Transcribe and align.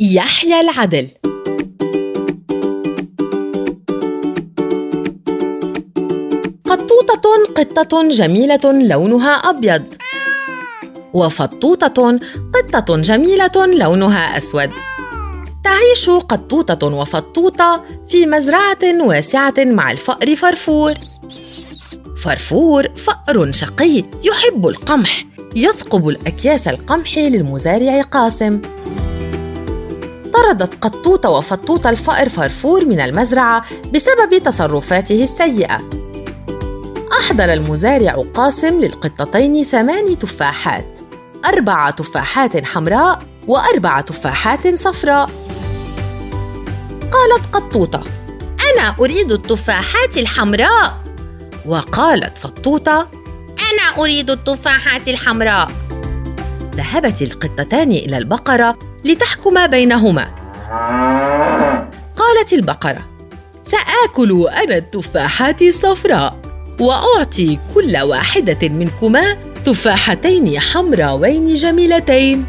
يحيى 0.00 0.60
العدل. 0.60 1.08
قطوطة 6.64 7.54
قطة 7.54 8.08
جميلة 8.08 8.60
لونها 8.64 9.32
أبيض. 9.32 9.82
وفطوطة 11.14 12.18
قطة 12.54 12.96
جميلة 12.96 13.66
لونها 13.66 14.38
أسود. 14.38 14.70
تعيش 15.64 16.10
قطوطة 16.10 16.86
وفطوطة 16.86 17.84
في 18.08 18.26
مزرعة 18.26 19.02
واسعة 19.02 19.54
مع 19.58 19.92
الفأر 19.92 20.36
فرفور. 20.36 20.92
فرفور 22.22 22.88
فأر 22.96 23.52
شقي 23.52 24.04
يحب 24.24 24.68
القمح 24.68 25.24
يثقب 25.56 26.08
الأكياس 26.08 26.68
القمح 26.68 27.18
للمزارع 27.18 28.02
قاسم. 28.02 28.60
طردت 30.36 30.84
قطوطة 30.84 31.30
وفطوطة 31.30 31.90
الفأر 31.90 32.28
فرفور 32.28 32.84
من 32.84 33.00
المزرعة 33.00 33.64
بسبب 33.94 34.42
تصرفاته 34.44 35.24
السيئة. 35.24 35.90
أحضر 37.20 37.52
المزارع 37.52 38.24
قاسم 38.34 38.80
للقطتين 38.80 39.64
ثماني 39.64 40.16
تفاحات. 40.16 40.86
أربع 41.46 41.90
تفاحات 41.90 42.64
حمراء 42.64 43.22
وأربع 43.46 44.00
تفاحات 44.00 44.74
صفراء. 44.74 45.30
قالت 47.12 47.46
قطوطة 47.52 48.02
أنا 48.74 48.94
أريد 49.00 49.32
التفاحات 49.32 50.16
الحمراء. 50.16 50.94
وقالت 51.66 52.38
فطوطة 52.38 53.08
أنا 53.72 54.02
أريد 54.02 54.30
التفاحات 54.30 55.08
الحمراء. 55.08 55.70
ذهبت 56.74 57.22
القطتان 57.22 57.90
إلى 57.90 58.18
البقرة 58.18 58.78
لتحكما 59.06 59.66
بينهما. 59.66 60.28
قالت 62.16 62.52
البقرة 62.52 63.06
سآكل 63.62 64.48
أنا 64.48 64.76
التفاحات 64.76 65.62
الصفراء 65.62 66.36
وأعطي 66.80 67.58
كل 67.74 67.96
واحدة 67.96 68.68
منكما 68.68 69.36
تفاحتين 69.64 70.60
حمراوين 70.60 71.54
جميلتين. 71.54 72.44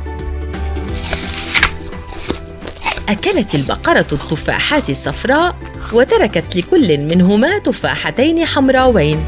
أكلت 3.09 3.55
البقرة 3.55 4.07
التفاحات 4.11 4.89
الصفراء 4.89 5.55
وتركت 5.93 6.55
لكل 6.55 6.97
منهما 6.97 7.59
تفاحتين 7.59 8.45
حمراوين. 8.45 9.19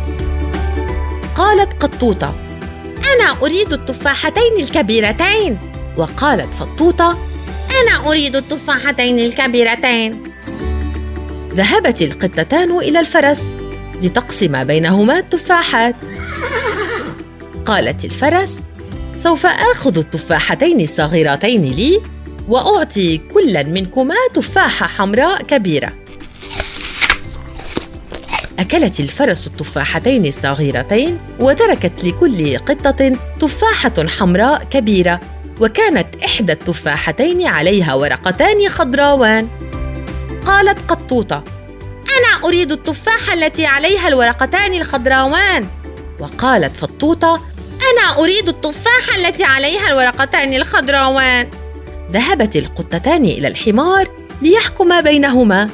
قالت 1.35 1.83
قطوطة 1.83 2.33
أنا 3.15 3.35
أريد 3.41 3.73
التفاحتين 3.73 4.53
الكبيرتين. 4.59 5.68
وقالت 5.97 6.53
فطوطة 6.53 7.17
أنا 7.81 8.09
أريد 8.09 8.35
التفاحتين 8.35 9.19
الكبيرتين. 9.19 10.23
ذهبت 11.53 12.01
القطتان 12.01 12.77
إلى 12.77 12.99
الفرس 12.99 13.55
لتقسم 14.01 14.63
بينهما 14.63 15.19
التفاحات. 15.19 15.95
قالت 17.65 18.05
الفرس 18.05 18.59
سوف 19.17 19.45
آخذ 19.45 19.97
التفاحتين 19.97 20.79
الصغيرتين 20.81 21.65
لي 21.65 22.01
وأعطي 22.47 23.17
كل 23.17 23.65
منكما 23.65 24.15
تفاحة 24.33 24.87
حمراء 24.87 25.43
كبيرة. 25.43 25.93
أكلت 28.59 28.99
الفرس 28.99 29.47
التفاحتين 29.47 30.25
الصغيرتين 30.25 31.19
وتركت 31.39 32.03
لكل 32.03 32.57
قطة 32.57 33.17
تفاحة 33.41 34.07
حمراء 34.07 34.63
كبيرة. 34.63 35.19
وكانت 35.59 36.07
إحدى 36.25 36.51
التفاحتين 36.51 37.47
عليها 37.47 37.93
ورقتان 37.93 38.69
خضراوان. 38.69 39.47
قالت 40.45 40.79
قطوطة 40.91 41.43
أنا 42.17 42.47
أريد 42.47 42.71
التفاحة 42.71 43.33
التي 43.33 43.65
عليها 43.65 44.07
الورقتان 44.07 44.73
الخضراوان. 44.73 45.67
وقالت 46.19 46.77
فطوطة 46.77 47.41
أنا 47.91 48.19
أريد 48.19 48.47
التفاحة 48.47 49.15
التي 49.17 49.43
عليها 49.43 49.87
الورقتان 49.87 50.53
الخضراوان. 50.53 51.49
ذهبت 52.11 52.55
القطتان 52.55 53.25
إلى 53.25 53.47
الحمار 53.47 54.07
ليحكما 54.41 55.01
بينهما. 55.01 55.69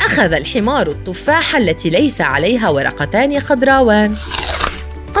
أخذ 0.00 0.32
الحمار 0.32 0.88
التفاحة 0.88 1.58
التي 1.58 1.90
ليس 1.90 2.20
عليها 2.20 2.68
ورقتان 2.68 3.40
خضراوان. 3.40 4.16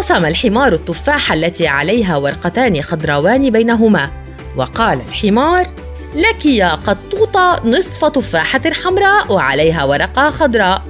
قسم 0.00 0.24
الحمار 0.24 0.72
التفاحة 0.72 1.34
التي 1.34 1.66
عليها 1.68 2.16
ورقتان 2.16 2.82
خضراوان 2.82 3.50
بينهما 3.50 4.10
وقال 4.56 5.00
الحمار 5.08 5.66
لك 6.14 6.46
يا 6.46 6.68
قطوطة 6.68 7.60
نصف 7.64 8.04
تفاحة 8.04 8.60
حمراء 8.84 9.32
وعليها 9.32 9.84
ورقة 9.84 10.30
خضراء 10.30 10.82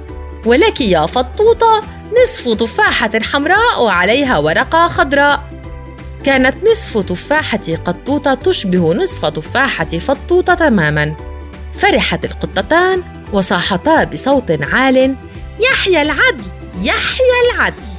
ولك 0.45 0.81
يا 0.81 1.05
فطوطة 1.05 1.81
نصف 2.23 2.53
تفاحة 2.53 3.11
حمراء 3.23 3.83
وعليها 3.83 4.37
ورقة 4.37 4.87
خضراء. 4.87 5.41
كانت 6.23 6.55
نصف 6.71 6.97
تفاحة 6.97 7.73
قطوطة 7.85 8.33
تشبه 8.33 8.93
نصف 8.93 9.25
تفاحة 9.25 9.85
فطوطة 9.85 10.53
تماما. 10.53 11.15
فرحت 11.79 12.25
القطتان 12.25 13.03
وصاحتا 13.33 14.03
بصوت 14.03 14.51
عال 14.61 15.15
يحيى 15.59 16.01
العدل 16.01 16.43
يحيى 16.81 17.51
العدل. 17.53 17.90